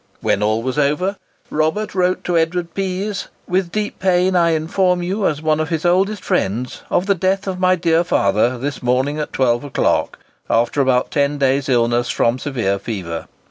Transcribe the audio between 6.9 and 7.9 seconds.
the death of my